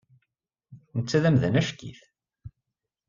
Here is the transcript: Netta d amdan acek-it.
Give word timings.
Netta 0.97 1.17
d 1.23 1.25
amdan 1.29 1.59
acek-it. 1.59 2.01